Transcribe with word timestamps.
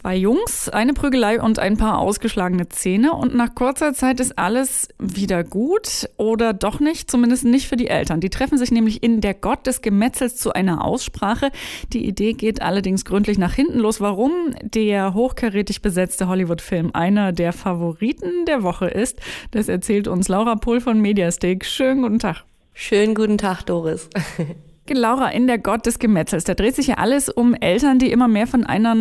Zwei 0.00 0.16
Jungs, 0.16 0.70
eine 0.70 0.94
Prügelei 0.94 1.42
und 1.42 1.58
ein 1.58 1.76
paar 1.76 1.98
ausgeschlagene 1.98 2.70
Zähne 2.70 3.12
und 3.12 3.34
nach 3.34 3.54
kurzer 3.54 3.92
Zeit 3.92 4.18
ist 4.18 4.38
alles 4.38 4.88
wieder 4.98 5.44
gut 5.44 6.08
oder 6.16 6.54
doch 6.54 6.80
nicht, 6.80 7.10
zumindest 7.10 7.44
nicht 7.44 7.68
für 7.68 7.76
die 7.76 7.88
Eltern. 7.88 8.20
Die 8.20 8.30
treffen 8.30 8.56
sich 8.56 8.70
nämlich 8.70 9.02
in 9.02 9.20
Der 9.20 9.34
Gott 9.34 9.66
des 9.66 9.82
Gemetzels 9.82 10.36
zu 10.36 10.54
einer 10.54 10.82
Aussprache. 10.86 11.50
Die 11.92 12.06
Idee 12.06 12.32
geht 12.32 12.62
allerdings 12.62 13.04
gründlich 13.04 13.36
nach 13.36 13.52
hinten 13.52 13.78
los. 13.78 14.00
Warum 14.00 14.32
der 14.62 15.12
hochkarätig 15.12 15.82
besetzte 15.82 16.28
Hollywood-Film 16.28 16.92
einer 16.94 17.32
der 17.32 17.52
Favoriten 17.52 18.46
der 18.46 18.62
Woche 18.62 18.86
ist, 18.86 19.20
das 19.50 19.68
erzählt 19.68 20.08
uns 20.08 20.28
Laura 20.28 20.56
Pohl 20.56 20.80
von 20.80 20.98
Mediastake. 20.98 21.66
Schönen 21.66 22.00
guten 22.00 22.18
Tag. 22.18 22.44
Schönen 22.72 23.14
guten 23.14 23.36
Tag, 23.36 23.64
Doris. 23.64 24.08
Laura, 24.94 25.28
in 25.28 25.46
der 25.46 25.58
Gott 25.58 25.86
des 25.86 25.98
Gemetzels, 25.98 26.44
da 26.44 26.54
dreht 26.54 26.74
sich 26.74 26.88
ja 26.88 26.94
alles 26.94 27.28
um 27.28 27.54
Eltern, 27.54 27.98
die 27.98 28.10
immer 28.10 28.28
mehr 28.28 28.46
von 28.46 28.64
einer 28.64 28.92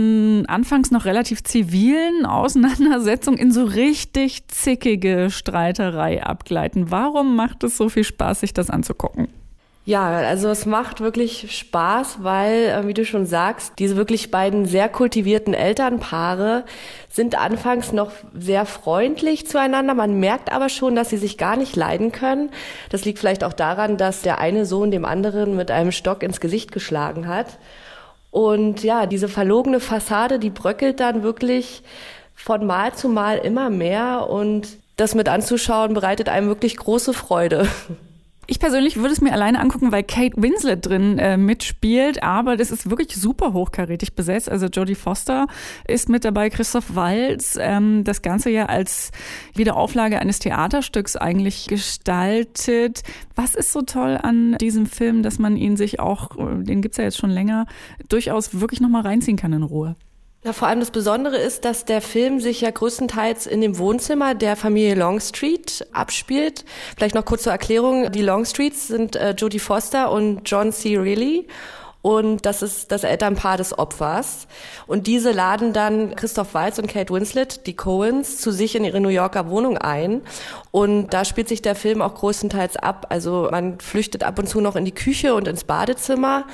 anfangs 0.48 0.92
noch 0.92 1.06
relativ 1.06 1.44
zivilen 1.44 2.26
Auseinandersetzung 2.26 3.38
in 3.38 3.52
so 3.52 3.64
richtig 3.64 4.48
zickige 4.48 5.30
Streiterei 5.30 6.24
abgleiten. 6.24 6.92
Warum 6.92 7.36
macht 7.36 7.64
es 7.64 7.78
so 7.78 7.90
viel 7.90 8.04
Spaß, 8.04 8.42
sich 8.42 8.54
das 8.54 8.70
anzugucken? 8.70 9.28
Ja, 9.90 10.08
also 10.08 10.50
es 10.50 10.68
macht 10.68 11.02
wirklich 11.02 11.48
Spaß, 11.50 12.20
weil, 12.22 12.66
äh, 12.66 12.86
wie 12.86 12.94
du 12.94 13.06
schon 13.06 13.26
sagst, 13.26 13.74
diese 13.80 13.96
wirklich 13.96 14.30
beiden 14.30 14.68
sehr 14.68 14.88
kultivierten 14.88 15.56
Elternpaare 15.56 16.64
sind 17.10 17.36
anfangs 17.36 17.92
noch 17.92 18.12
sehr 18.38 18.68
freundlich 18.68 19.48
zueinander. 19.48 19.96
Man 19.96 20.20
merkt 20.20 20.52
aber 20.52 20.70
schon, 20.70 20.96
dass 20.96 21.10
sie 21.10 21.18
sich 21.18 21.40
gar 21.40 21.58
nicht 21.58 21.76
leiden 21.76 22.12
können. 22.12 22.52
Das 22.92 23.04
liegt 23.04 23.18
vielleicht 23.18 23.44
auch 23.44 23.54
daran, 23.54 23.98
dass 23.98 24.22
der 24.22 24.38
eine 24.38 24.68
Sohn 24.68 24.92
dem 24.92 25.06
anderen 25.06 25.56
mit 25.56 25.72
einem 25.72 25.92
Stock 25.92 26.22
ins 26.22 26.40
Gesicht 26.40 26.72
geschlagen 26.72 27.28
hat. 27.28 27.58
Und 28.30 28.84
ja, 28.84 29.08
diese 29.08 29.28
verlogene 29.28 29.80
Fassade, 29.80 30.38
die 30.38 30.52
bröckelt 30.52 31.00
dann 31.00 31.24
wirklich 31.24 31.82
von 32.36 32.68
Mal 32.68 32.94
zu 32.94 33.10
Mal 33.10 33.40
immer 33.40 33.72
mehr 33.72 34.30
und 34.30 34.68
das 34.98 35.16
mit 35.16 35.28
anzuschauen 35.28 35.96
bereitet 35.96 36.30
einem 36.30 36.48
wirklich 36.48 36.78
große 36.78 37.12
Freude. 37.12 37.68
Ich 38.52 38.60
persönlich 38.60 38.98
würde 38.98 39.12
es 39.12 39.22
mir 39.22 39.32
alleine 39.32 39.60
angucken, 39.60 39.92
weil 39.92 40.02
Kate 40.02 40.34
Winslet 40.42 40.84
drin 40.84 41.20
äh, 41.20 41.38
mitspielt, 41.38 42.24
aber 42.24 42.58
das 42.58 42.72
ist 42.72 42.90
wirklich 42.90 43.16
super 43.16 43.54
hochkarätig 43.54 44.16
besetzt. 44.16 44.50
Also 44.50 44.66
Jodie 44.66 44.96
Foster 44.96 45.46
ist 45.88 46.10
mit 46.10 46.26
dabei, 46.26 46.50
Christoph 46.50 46.96
Walz, 46.96 47.60
ähm, 47.62 48.04
das 48.04 48.24
Ganze 48.24 48.50
ja 48.50 48.66
als 48.66 49.12
Wiederauflage 49.54 50.18
eines 50.18 50.40
Theaterstücks 50.40 51.16
eigentlich 51.16 51.68
gestaltet. 51.68 53.04
Was 53.36 53.54
ist 53.54 53.72
so 53.72 53.84
toll 53.84 54.18
an 54.20 54.58
diesem 54.60 54.88
Film, 54.88 55.22
dass 55.22 55.38
man 55.38 55.56
ihn 55.56 55.78
sich 55.78 56.00
auch, 56.00 56.36
äh, 56.40 56.64
den 56.64 56.82
gibt's 56.82 56.98
ja 56.98 57.04
jetzt 57.04 57.20
schon 57.20 57.30
länger, 57.30 57.68
durchaus 58.10 58.60
wirklich 58.60 58.82
nochmal 58.82 59.04
reinziehen 59.04 59.38
kann 59.38 59.54
in 59.54 59.62
Ruhe? 59.62 59.96
Ja, 60.42 60.54
vor 60.54 60.70
allem 60.70 60.80
das 60.80 60.92
Besondere 60.92 61.36
ist, 61.36 61.66
dass 61.66 61.84
der 61.84 62.02
Film 62.02 62.40
sich 62.40 62.62
ja 62.62 62.72
größtenteils 62.72 63.46
in 63.46 63.60
dem 63.60 63.78
Wohnzimmer 63.78 64.36
der 64.36 64.56
Familie 64.56 64.96
Longstreet 64.96 65.86
abspielt. 65.92 66.64
Vielleicht 66.96 67.14
noch 67.14 67.26
kurz 67.26 67.44
zur 67.44 67.52
Erklärung. 67.52 68.10
Die 68.14 68.22
Longstreets 68.22 68.88
sind 68.88 69.18
äh, 69.18 69.32
Jodie 69.32 69.60
Foster 69.60 70.10
und 70.10 70.50
John 70.50 70.72
C. 70.72 70.98
Reilly 70.98 71.46
und 72.02 72.46
das 72.46 72.62
ist 72.62 72.94
das 72.94 73.04
Elternpaar 73.04 73.58
des 73.58 73.78
Opfers. 73.78 74.48
Und 74.88 75.06
diese 75.06 75.32
laden 75.32 75.74
dann 75.74 76.16
Christoph 76.16 76.54
Waltz 76.54 76.80
und 76.80 76.88
Kate 76.88 77.14
Winslet, 77.14 77.68
die 77.68 77.76
Coens, 77.76 78.38
zu 78.40 78.52
sich 78.52 78.76
in 78.76 78.86
ihre 78.86 79.02
New 79.02 79.10
Yorker 79.10 79.50
Wohnung 79.50 79.78
ein. 79.78 80.22
Und 80.72 81.10
da 81.14 81.26
spielt 81.26 81.50
sich 81.50 81.62
der 81.62 81.76
Film 81.76 82.02
auch 82.02 82.16
größtenteils 82.16 82.78
ab. 82.78 83.08
Also 83.10 83.50
man 83.52 83.80
flüchtet 83.82 84.24
ab 84.24 84.40
und 84.40 84.48
zu 84.48 84.62
noch 84.62 84.78
in 84.78 84.86
die 84.86 84.94
Küche 84.94 85.34
und 85.36 85.48
ins 85.50 85.66
Badezimmer. 85.66 86.46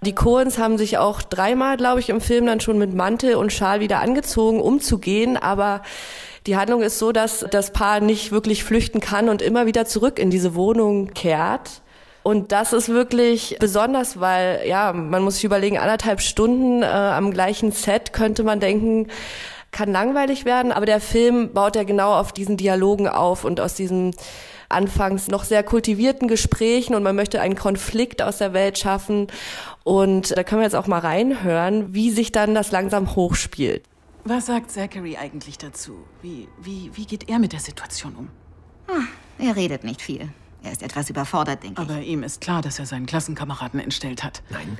Die 0.00 0.14
Coens 0.14 0.56
haben 0.56 0.78
sich 0.78 0.96
auch 0.96 1.20
dreimal, 1.20 1.76
glaube 1.76 2.00
ich, 2.00 2.08
im 2.08 2.22
Film 2.22 2.46
dann 2.46 2.60
schon 2.60 2.78
mit 2.78 2.94
Mantel 2.94 3.34
und 3.34 3.52
Schal 3.52 3.80
wieder 3.80 4.00
angezogen, 4.00 4.62
um 4.62 4.80
zu 4.80 4.96
gehen. 4.96 5.36
Aber 5.36 5.82
die 6.46 6.56
Handlung 6.56 6.80
ist 6.80 6.98
so, 6.98 7.12
dass 7.12 7.44
das 7.50 7.72
Paar 7.74 8.00
nicht 8.00 8.32
wirklich 8.32 8.64
flüchten 8.64 9.00
kann 9.00 9.28
und 9.28 9.42
immer 9.42 9.66
wieder 9.66 9.84
zurück 9.84 10.18
in 10.18 10.30
diese 10.30 10.54
Wohnung 10.54 11.12
kehrt. 11.12 11.82
Und 12.26 12.50
das 12.50 12.72
ist 12.72 12.88
wirklich 12.88 13.56
besonders, 13.60 14.18
weil, 14.18 14.66
ja, 14.66 14.92
man 14.92 15.22
muss 15.22 15.36
sich 15.36 15.44
überlegen, 15.44 15.78
anderthalb 15.78 16.20
Stunden 16.20 16.82
äh, 16.82 16.86
am 16.86 17.30
gleichen 17.30 17.70
Set 17.70 18.12
könnte 18.12 18.42
man 18.42 18.58
denken, 18.58 19.06
kann 19.70 19.92
langweilig 19.92 20.44
werden, 20.44 20.72
aber 20.72 20.86
der 20.86 21.00
Film 21.00 21.52
baut 21.52 21.76
ja 21.76 21.84
genau 21.84 22.14
auf 22.14 22.32
diesen 22.32 22.56
Dialogen 22.56 23.06
auf 23.06 23.44
und 23.44 23.60
aus 23.60 23.74
diesen 23.74 24.12
anfangs 24.68 25.28
noch 25.28 25.44
sehr 25.44 25.62
kultivierten 25.62 26.26
Gesprächen 26.26 26.96
und 26.96 27.04
man 27.04 27.14
möchte 27.14 27.40
einen 27.40 27.54
Konflikt 27.54 28.20
aus 28.22 28.38
der 28.38 28.52
Welt 28.52 28.76
schaffen. 28.76 29.28
Und 29.84 30.36
da 30.36 30.42
können 30.42 30.62
wir 30.62 30.66
jetzt 30.66 30.74
auch 30.74 30.88
mal 30.88 30.98
reinhören, 30.98 31.94
wie 31.94 32.10
sich 32.10 32.32
dann 32.32 32.56
das 32.56 32.72
langsam 32.72 33.14
hochspielt. 33.14 33.84
Was 34.24 34.46
sagt 34.46 34.72
Zachary 34.72 35.16
eigentlich 35.16 35.58
dazu? 35.58 35.92
Wie, 36.22 36.48
wie, 36.60 36.90
wie 36.92 37.06
geht 37.06 37.28
er 37.28 37.38
mit 37.38 37.52
der 37.52 37.60
Situation 37.60 38.16
um? 38.16 38.28
Hm, 38.88 39.06
er 39.38 39.54
redet 39.54 39.84
nicht 39.84 40.02
viel. 40.02 40.28
Er 40.66 40.72
ist 40.72 40.82
etwas 40.82 41.08
überfordert, 41.08 41.62
denke 41.62 41.80
ich. 41.80 41.88
Aber 41.88 42.00
ihm 42.00 42.24
ist 42.24 42.40
klar, 42.40 42.60
dass 42.60 42.80
er 42.80 42.86
seinen 42.86 43.06
Klassenkameraden 43.06 43.78
entstellt 43.78 44.24
hat. 44.24 44.42
Nein. 44.50 44.78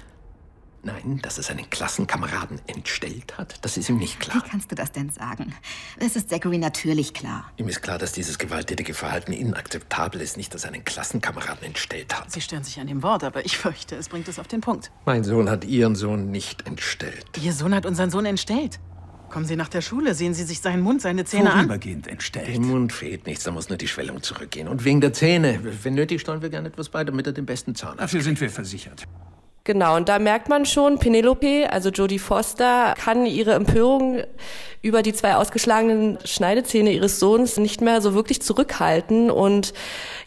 Nein, 0.83 1.21
dass 1.23 1.37
er 1.37 1.45
seinen 1.45 1.69
Klassenkameraden 1.71 2.61
entstellt 2.67 3.39
hat, 3.39 3.65
das 3.65 3.77
ist 3.77 3.89
ihm 3.89 3.97
nicht 3.97 4.21
klar. 4.21 4.37
Wie 4.37 4.49
kannst 4.49 4.71
du 4.71 4.77
das 4.77 4.93
denn 4.93 5.11
sagen? 5.11 5.53
Es 5.99 6.15
ist 6.15 6.31
Zachary 6.31 6.59
natürlich 6.59 7.13
klar. 7.13 7.51
Ihm 7.57 7.69
ist 7.69 7.83
klar, 7.83 7.99
dass 7.99 8.13
dieses 8.13 8.39
gewalttätige 8.39 8.95
Verhalten 8.95 9.33
inakzeptabel 9.33 10.21
ist, 10.21 10.37
nicht, 10.37 10.55
dass 10.55 10.63
er 10.65 10.73
einen 10.73 10.85
Klassenkameraden 10.85 11.65
entstellt 11.65 12.17
hat. 12.17 12.31
Sie 12.31 12.41
stören 12.41 12.63
sich 12.63 12.79
an 12.79 12.87
dem 12.87 13.03
Wort, 13.03 13.25
aber 13.25 13.45
ich 13.45 13.57
fürchte, 13.57 13.97
es 13.97 14.09
bringt 14.09 14.29
es 14.29 14.39
auf 14.39 14.47
den 14.47 14.61
Punkt. 14.61 14.93
Mein 15.07 15.25
Sohn 15.25 15.51
hat 15.51 15.65
Ihren 15.65 15.97
Sohn 15.97 16.31
nicht 16.31 16.67
entstellt. 16.67 17.27
Ihr 17.41 17.53
Sohn 17.53 17.75
hat 17.75 17.85
unseren 17.85 18.11
Sohn 18.11 18.27
entstellt? 18.27 18.79
Kommen 19.31 19.45
Sie 19.45 19.57
nach 19.57 19.69
der 19.69 19.81
Schule, 19.81 20.15
sehen 20.15 20.35
Sie 20.35 20.45
sich 20.45 20.61
seinen 20.61 20.83
Mund, 20.83 21.03
seine 21.03 21.25
Zähne 21.25 21.51
an. 21.51 21.59
Vorübergehend 21.59 22.07
entstellt. 22.07 22.49
Dem 22.49 22.69
Mund 22.69 22.93
fehlt 22.93 23.27
nichts, 23.27 23.45
da 23.45 23.51
muss 23.51 23.69
nur 23.69 23.79
die 23.79 23.89
Schwellung 23.89 24.23
zurückgehen. 24.23 24.69
Und 24.69 24.85
wegen 24.85 25.01
der 25.01 25.13
Zähne, 25.13 25.61
wenn 25.83 25.95
nötig, 25.95 26.21
steuern 26.21 26.43
wir 26.43 26.49
gerne 26.49 26.69
etwas 26.69 26.89
bei, 26.89 27.05
damit 27.05 27.27
er 27.27 27.33
den 27.33 27.47
besten 27.47 27.75
Zahn 27.75 27.93
hat. 27.93 28.01
Dafür 28.01 28.23
sind 28.23 28.41
wir 28.41 28.51
versichert. 28.51 29.07
Genau, 29.67 29.97
und 29.97 30.09
da 30.09 30.21
merkt 30.21 30.49
man 30.49 30.65
schon, 30.65 31.01
Penelope, 31.01 31.69
also 31.73 31.89
Jodie 31.89 32.21
Foster, 32.21 32.95
kann 32.97 33.27
ihre 33.27 33.55
Empörung 33.55 34.23
über 34.81 35.03
die 35.03 35.13
zwei 35.13 35.35
ausgeschlagenen 35.35 36.19
Schneidezähne 36.25 36.93
ihres 36.93 37.19
Sohns 37.19 37.57
nicht 37.57 37.81
mehr 37.81 38.01
so 38.01 38.15
wirklich 38.15 38.41
zurückhalten. 38.41 39.29
Und 39.29 39.75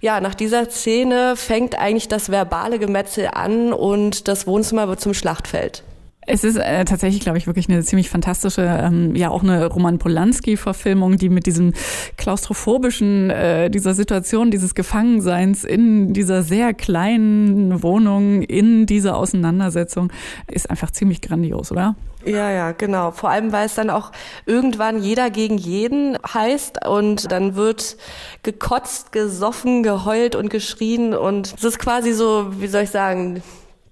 ja, 0.01 0.19
nach 0.19 0.35
dieser 0.35 0.69
Szene 0.69 1.37
fängt 1.37 1.79
eigentlich 1.79 2.09
das 2.09 2.29
verbale 2.29 2.79
Gemetzel 2.79 3.29
an 3.31 3.71
und 3.71 4.27
das 4.27 4.45
Wohnzimmer 4.45 4.89
wird 4.89 4.99
zum 4.99 5.13
Schlachtfeld. 5.13 5.83
Es 6.31 6.43
ist 6.43 6.57
äh, 6.57 6.85
tatsächlich, 6.85 7.21
glaube 7.21 7.39
ich, 7.39 7.47
wirklich 7.47 7.67
eine 7.69 7.83
ziemlich 7.83 8.07
fantastische, 8.07 8.61
ähm, 8.61 9.15
ja 9.15 9.31
auch 9.31 9.41
eine 9.41 9.65
Roman 9.65 9.97
Polanski-Verfilmung, 9.97 11.17
die 11.17 11.27
mit 11.27 11.47
diesem 11.47 11.73
klaustrophobischen, 12.17 13.31
äh, 13.31 13.71
dieser 13.71 13.95
Situation, 13.95 14.51
dieses 14.51 14.75
Gefangenseins 14.75 15.63
in 15.63 16.13
dieser 16.13 16.43
sehr 16.43 16.75
kleinen 16.75 17.81
Wohnung, 17.81 18.43
in 18.43 18.85
dieser 18.85 19.17
Auseinandersetzung, 19.17 20.11
ist 20.45 20.69
einfach 20.69 20.91
ziemlich 20.91 21.21
grandios, 21.21 21.71
oder? 21.71 21.95
Ja, 22.23 22.51
ja, 22.51 22.73
genau. 22.73 23.09
Vor 23.09 23.31
allem, 23.31 23.51
weil 23.51 23.65
es 23.65 23.73
dann 23.73 23.89
auch 23.89 24.11
irgendwann 24.45 25.01
jeder 25.01 25.31
gegen 25.31 25.57
jeden 25.57 26.15
heißt 26.31 26.85
und 26.87 27.31
dann 27.31 27.55
wird 27.55 27.97
gekotzt, 28.43 29.11
gesoffen, 29.11 29.81
geheult 29.81 30.35
und 30.35 30.51
geschrien 30.51 31.15
und 31.15 31.55
es 31.57 31.63
ist 31.63 31.79
quasi 31.79 32.13
so, 32.13 32.51
wie 32.59 32.67
soll 32.67 32.83
ich 32.83 32.91
sagen, 32.91 33.41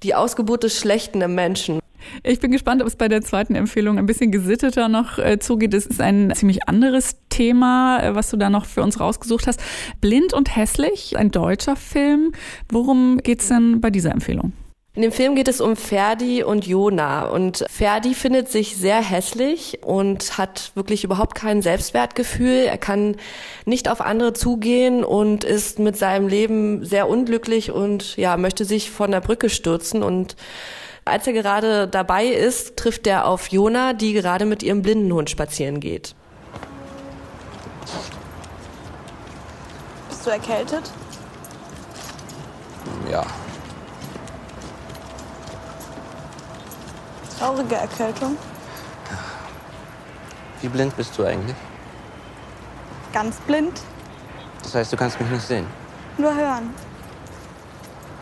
die 0.03 0.13
Ausgeburt 0.13 0.61
des 0.61 0.77
Schlechten 0.79 1.21
im 1.21 1.33
Menschen. 1.33 1.79
Ich 2.29 2.41
bin 2.41 2.51
gespannt, 2.51 2.81
ob 2.81 2.87
es 2.89 2.97
bei 2.97 3.07
der 3.07 3.21
zweiten 3.21 3.55
Empfehlung 3.55 3.97
ein 3.97 4.05
bisschen 4.05 4.33
gesitteter 4.33 4.89
noch 4.89 5.17
äh, 5.17 5.39
zugeht. 5.39 5.73
Es 5.73 5.85
ist 5.85 6.01
ein 6.01 6.33
ziemlich 6.35 6.67
anderes 6.67 7.15
Thema, 7.29 8.03
äh, 8.03 8.15
was 8.15 8.29
du 8.29 8.35
da 8.35 8.49
noch 8.49 8.65
für 8.65 8.83
uns 8.83 8.99
rausgesucht 8.99 9.47
hast. 9.47 9.61
Blind 10.01 10.33
und 10.33 10.53
hässlich, 10.53 11.15
ein 11.15 11.31
deutscher 11.31 11.77
Film. 11.77 12.33
Worum 12.69 13.19
geht's 13.23 13.47
denn 13.47 13.79
bei 13.79 13.91
dieser 13.91 14.11
Empfehlung? 14.11 14.51
In 14.93 15.03
dem 15.03 15.13
Film 15.13 15.35
geht 15.35 15.47
es 15.47 15.61
um 15.61 15.77
Ferdi 15.77 16.43
und 16.43 16.67
Jona. 16.67 17.27
Und 17.27 17.63
Ferdi 17.69 18.13
findet 18.13 18.49
sich 18.49 18.75
sehr 18.75 19.01
hässlich 19.01 19.79
und 19.85 20.37
hat 20.37 20.73
wirklich 20.75 21.05
überhaupt 21.05 21.33
kein 21.33 21.61
Selbstwertgefühl. 21.61 22.65
Er 22.65 22.77
kann 22.77 23.15
nicht 23.63 23.87
auf 23.87 24.01
andere 24.01 24.33
zugehen 24.33 25.05
und 25.05 25.45
ist 25.45 25.79
mit 25.79 25.95
seinem 25.95 26.27
Leben 26.27 26.83
sehr 26.83 27.07
unglücklich 27.07 27.71
und 27.71 28.17
ja, 28.17 28.35
möchte 28.35 28.65
sich 28.65 28.91
von 28.91 29.11
der 29.11 29.21
Brücke 29.21 29.49
stürzen 29.49 30.03
und 30.03 30.35
als 31.07 31.27
er 31.27 31.33
gerade 31.33 31.87
dabei 31.87 32.25
ist, 32.25 32.77
trifft 32.77 33.07
er 33.07 33.25
auf 33.25 33.47
Jona, 33.49 33.93
die 33.93 34.13
gerade 34.13 34.45
mit 34.45 34.63
ihrem 34.63 34.81
Blindenhund 34.81 35.29
spazieren 35.29 35.79
geht. 35.79 36.15
Bist 40.09 40.25
du 40.25 40.29
erkältet? 40.29 40.91
Ja. 43.11 43.25
Traurige 47.39 47.75
Erkältung. 47.75 48.37
Wie 50.61 50.67
blind 50.67 50.95
bist 50.97 51.17
du 51.17 51.23
eigentlich? 51.23 51.55
Ganz 53.13 53.37
blind. 53.41 53.79
Das 54.63 54.75
heißt, 54.75 54.91
du 54.91 54.97
kannst 54.97 55.19
mich 55.19 55.29
nicht 55.29 55.45
sehen. 55.45 55.67
Nur 56.17 56.35
hören. 56.35 56.73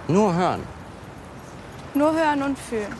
Nur 0.07 0.33
hören. 0.33 0.63
Nur 1.95 2.13
hören 2.13 2.43
und 2.43 2.59
fühlen. 2.59 2.93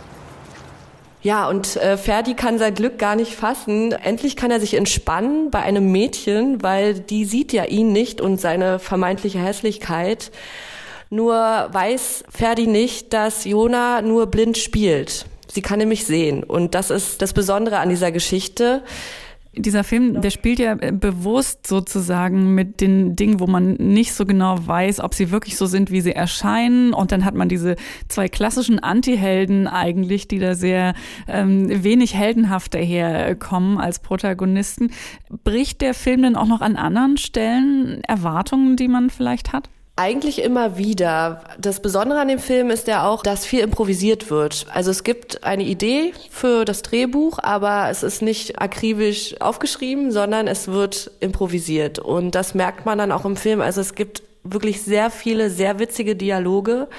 Ja, 1.21 1.49
und 1.49 1.75
äh, 1.77 1.97
Ferdi 1.97 2.35
kann 2.35 2.59
sein 2.59 2.75
Glück 2.75 2.99
gar 2.99 3.15
nicht 3.15 3.33
fassen. 3.33 3.91
Endlich 3.91 4.35
kann 4.35 4.51
er 4.51 4.59
sich 4.59 4.75
entspannen 4.75 5.49
bei 5.49 5.59
einem 5.59 5.91
Mädchen, 5.91 6.61
weil 6.61 6.93
die 6.93 7.25
sieht 7.25 7.51
ja 7.51 7.65
ihn 7.65 7.91
nicht 7.91 8.21
und 8.21 8.39
seine 8.39 8.77
vermeintliche 8.77 9.39
Hässlichkeit. 9.39 10.31
Nur 11.09 11.33
weiß 11.35 12.25
Ferdi 12.29 12.67
nicht, 12.67 13.11
dass 13.11 13.43
Jona 13.43 14.01
nur 14.01 14.27
blind 14.27 14.57
spielt. 14.57 15.25
Sie 15.47 15.61
kann 15.61 15.79
nämlich 15.79 16.05
sehen. 16.05 16.43
Und 16.43 16.75
das 16.75 16.89
ist 16.91 17.21
das 17.21 17.33
Besondere 17.33 17.79
an 17.79 17.89
dieser 17.89 18.11
Geschichte 18.11 18.83
dieser 19.57 19.83
Film, 19.83 20.21
der 20.21 20.29
spielt 20.29 20.59
ja 20.59 20.73
äh, 20.79 20.91
bewusst 20.91 21.67
sozusagen 21.67 22.55
mit 22.55 22.81
den 22.81 23.15
Dingen, 23.15 23.39
wo 23.39 23.47
man 23.47 23.73
nicht 23.73 24.13
so 24.13 24.25
genau 24.25 24.57
weiß, 24.65 24.99
ob 24.99 25.13
sie 25.13 25.31
wirklich 25.31 25.57
so 25.57 25.65
sind, 25.65 25.91
wie 25.91 26.01
sie 26.01 26.13
erscheinen. 26.13 26.93
Und 26.93 27.11
dann 27.11 27.25
hat 27.25 27.35
man 27.35 27.49
diese 27.49 27.75
zwei 28.07 28.27
klassischen 28.27 28.79
Anti-Helden 28.79 29.67
eigentlich, 29.67 30.27
die 30.27 30.39
da 30.39 30.55
sehr 30.55 30.93
ähm, 31.27 31.83
wenig 31.83 32.15
heldenhaft 32.15 32.73
daherkommen 32.73 33.77
als 33.77 33.99
Protagonisten. 33.99 34.91
Bricht 35.43 35.81
der 35.81 35.93
Film 35.93 36.23
denn 36.23 36.35
auch 36.35 36.47
noch 36.47 36.61
an 36.61 36.75
anderen 36.75 37.17
Stellen 37.17 38.03
Erwartungen, 38.03 38.75
die 38.75 38.87
man 38.87 39.09
vielleicht 39.09 39.53
hat? 39.53 39.69
Eigentlich 39.97 40.41
immer 40.41 40.77
wieder. 40.77 41.41
Das 41.57 41.79
Besondere 41.79 42.19
an 42.19 42.27
dem 42.27 42.39
Film 42.39 42.69
ist 42.69 42.87
ja 42.87 43.07
auch, 43.07 43.23
dass 43.23 43.45
viel 43.45 43.61
improvisiert 43.61 44.29
wird. 44.29 44.65
Also 44.73 44.91
es 44.91 45.05
gibt 45.05 45.45
eine 45.45 45.63
Idee 45.63 46.11
für 46.29 46.65
das 46.65 46.81
Drehbuch, 46.81 47.39
aber 47.41 47.89
es 47.89 48.03
ist 48.03 48.21
nicht 48.21 48.61
akribisch 48.61 49.39
aufgeschrieben, 49.39 50.11
sondern 50.11 50.47
es 50.47 50.67
wird 50.67 51.11
improvisiert. 51.21 51.99
Und 51.99 52.35
das 52.35 52.53
merkt 52.53 52.85
man 52.85 52.97
dann 52.97 53.13
auch 53.13 53.23
im 53.23 53.37
Film. 53.37 53.61
Also 53.61 53.79
es 53.79 53.95
gibt 53.95 54.21
wirklich 54.43 54.81
sehr 54.81 55.09
viele, 55.09 55.49
sehr 55.49 55.79
witzige 55.79 56.17
Dialoge. 56.17 56.89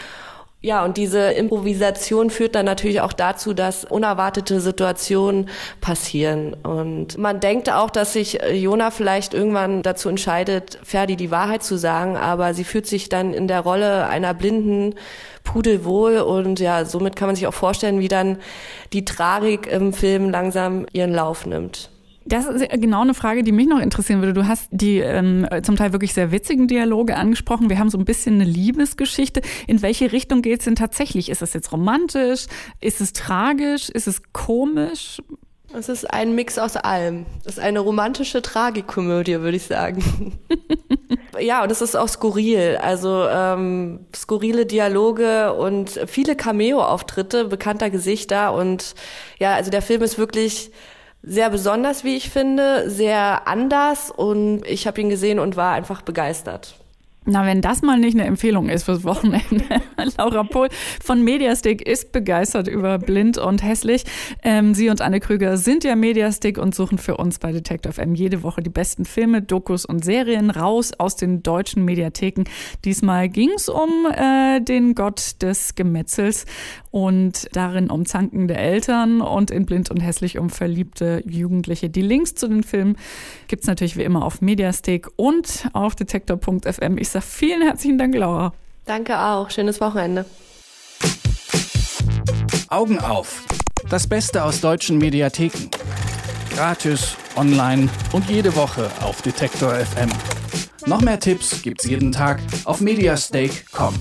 Ja, 0.66 0.84
und 0.84 0.96
diese 0.96 1.30
Improvisation 1.30 2.28
führt 2.28 2.56
dann 2.56 2.66
natürlich 2.66 3.00
auch 3.00 3.12
dazu, 3.12 3.54
dass 3.54 3.84
unerwartete 3.84 4.60
Situationen 4.60 5.48
passieren. 5.80 6.54
Und 6.54 7.16
man 7.18 7.38
denkt 7.38 7.70
auch, 7.70 7.88
dass 7.88 8.14
sich 8.14 8.40
Jona 8.52 8.90
vielleicht 8.90 9.32
irgendwann 9.32 9.84
dazu 9.84 10.08
entscheidet, 10.08 10.80
Ferdi 10.82 11.14
die 11.14 11.30
Wahrheit 11.30 11.62
zu 11.62 11.78
sagen, 11.78 12.16
aber 12.16 12.52
sie 12.52 12.64
fühlt 12.64 12.88
sich 12.88 13.08
dann 13.08 13.32
in 13.32 13.46
der 13.46 13.60
Rolle 13.60 14.08
einer 14.08 14.34
blinden 14.34 14.96
pudelwohl 15.44 16.18
und 16.18 16.58
ja, 16.58 16.84
somit 16.84 17.14
kann 17.14 17.28
man 17.28 17.36
sich 17.36 17.46
auch 17.46 17.54
vorstellen, 17.54 18.00
wie 18.00 18.08
dann 18.08 18.38
die 18.92 19.04
Tragik 19.04 19.68
im 19.68 19.92
Film 19.92 20.30
langsam 20.30 20.86
ihren 20.92 21.14
Lauf 21.14 21.46
nimmt. 21.46 21.90
Das 22.26 22.46
ist 22.46 22.68
genau 22.80 23.02
eine 23.02 23.14
Frage, 23.14 23.44
die 23.44 23.52
mich 23.52 23.68
noch 23.68 23.80
interessieren 23.80 24.20
würde. 24.20 24.32
Du 24.32 24.48
hast 24.48 24.68
die 24.72 24.98
ähm, 24.98 25.46
zum 25.62 25.76
Teil 25.76 25.92
wirklich 25.92 26.12
sehr 26.12 26.32
witzigen 26.32 26.66
Dialoge 26.66 27.16
angesprochen. 27.16 27.70
Wir 27.70 27.78
haben 27.78 27.90
so 27.90 27.98
ein 27.98 28.04
bisschen 28.04 28.34
eine 28.34 28.44
Liebesgeschichte. 28.44 29.42
In 29.68 29.80
welche 29.80 30.10
Richtung 30.10 30.42
geht 30.42 30.58
es 30.58 30.64
denn 30.64 30.74
tatsächlich? 30.74 31.28
Ist 31.28 31.42
es 31.42 31.52
jetzt 31.54 31.70
romantisch? 31.72 32.46
Ist 32.80 33.00
es 33.00 33.12
tragisch? 33.12 33.88
Ist 33.90 34.08
es 34.08 34.22
komisch? 34.32 35.18
Es 35.72 35.88
ist 35.88 36.04
ein 36.10 36.34
Mix 36.34 36.58
aus 36.58 36.76
allem. 36.76 37.26
Es 37.44 37.54
ist 37.54 37.58
eine 37.58 37.80
romantische 37.80 38.40
Tragikomödie, 38.40 39.40
würde 39.40 39.56
ich 39.56 39.64
sagen. 39.64 40.38
ja, 41.38 41.62
und 41.62 41.70
es 41.70 41.82
ist 41.82 41.96
auch 41.96 42.08
skurril. 42.08 42.78
Also 42.80 43.26
ähm, 43.28 44.06
skurrile 44.14 44.66
Dialoge 44.66 45.52
und 45.52 46.00
viele 46.06 46.34
Cameo-Auftritte 46.34 47.46
bekannter 47.46 47.90
Gesichter. 47.90 48.52
Und 48.54 48.94
ja, 49.38 49.54
also 49.54 49.70
der 49.70 49.82
Film 49.82 50.02
ist 50.02 50.18
wirklich 50.18 50.70
sehr 51.26 51.50
besonders, 51.50 52.04
wie 52.04 52.16
ich 52.16 52.30
finde, 52.30 52.88
sehr 52.88 53.48
anders 53.48 54.10
und 54.12 54.64
ich 54.64 54.86
habe 54.86 55.00
ihn 55.00 55.10
gesehen 55.10 55.40
und 55.40 55.56
war 55.56 55.74
einfach 55.74 56.02
begeistert. 56.02 56.76
Na, 57.28 57.44
wenn 57.44 57.60
das 57.60 57.82
mal 57.82 57.98
nicht 57.98 58.14
eine 58.14 58.24
Empfehlung 58.24 58.68
ist 58.68 58.84
fürs 58.84 59.02
Wochenende. 59.02 59.64
Laura 60.16 60.44
Pohl 60.44 60.68
von 61.02 61.22
Mediastick 61.22 61.82
ist 61.82 62.12
begeistert 62.12 62.68
über 62.68 62.98
Blind 62.98 63.36
und 63.36 63.64
Hässlich. 63.64 64.04
Ähm, 64.44 64.74
sie 64.74 64.90
und 64.90 65.00
Anne 65.00 65.18
Krüger 65.18 65.56
sind 65.56 65.82
ja 65.82 65.96
Mediastick 65.96 66.56
und 66.56 66.72
suchen 66.72 66.98
für 66.98 67.16
uns 67.16 67.40
bei 67.40 67.50
Detective 67.50 67.94
FM 67.94 68.14
jede 68.14 68.44
Woche 68.44 68.62
die 68.62 68.70
besten 68.70 69.04
Filme, 69.04 69.42
Dokus 69.42 69.84
und 69.84 70.04
Serien 70.04 70.50
raus 70.50 70.92
aus 70.98 71.16
den 71.16 71.42
deutschen 71.42 71.84
Mediatheken. 71.84 72.44
Diesmal 72.84 73.28
ging's 73.28 73.68
um 73.68 74.06
äh, 74.06 74.60
den 74.60 74.94
Gott 74.94 75.42
des 75.42 75.74
Gemetzels 75.74 76.46
und 76.90 77.48
darin 77.52 77.90
um 77.90 78.06
zankende 78.06 78.54
Eltern 78.54 79.20
und 79.20 79.50
in 79.50 79.66
Blind 79.66 79.90
und 79.90 80.00
Hässlich 80.00 80.38
um 80.38 80.48
verliebte 80.48 81.22
Jugendliche. 81.26 81.90
Die 81.90 82.02
Links 82.02 82.36
zu 82.36 82.46
den 82.46 82.62
Filmen 82.62 82.96
gibt's 83.48 83.66
natürlich 83.66 83.96
wie 83.96 84.02
immer 84.02 84.24
auf 84.24 84.40
Mediastick 84.40 85.08
und 85.16 85.68
auf 85.72 85.96
detektor.fm. 85.96 86.98
Ich 86.98 87.15
sage 87.16 87.26
vielen 87.26 87.62
herzlichen 87.62 87.98
Dank, 87.98 88.14
Laura. 88.14 88.52
Danke 88.84 89.18
auch. 89.18 89.50
Schönes 89.50 89.80
Wochenende. 89.80 90.24
Augen 92.68 92.98
auf. 92.98 93.44
Das 93.88 94.06
Beste 94.06 94.42
aus 94.42 94.60
deutschen 94.60 94.98
Mediatheken. 94.98 95.70
Gratis, 96.54 97.16
online 97.36 97.88
und 98.12 98.28
jede 98.28 98.54
Woche 98.56 98.90
auf 99.00 99.22
Detektor 99.22 99.74
FM. 99.74 100.10
Noch 100.86 101.00
mehr 101.00 101.18
Tipps 101.18 101.62
gibt's 101.62 101.84
jeden 101.84 102.12
Tag 102.12 102.40
auf 102.64 102.80
mediastake.com. 102.80 103.94